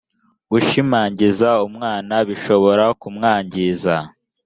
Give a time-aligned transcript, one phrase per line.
[0.51, 3.95] gushimagiza umwana bishobora kumwangiza